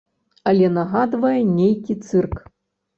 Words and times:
Але 0.51 0.71
нагадвае 0.79 1.37
нейкі 1.61 2.01
цырк. 2.05 2.47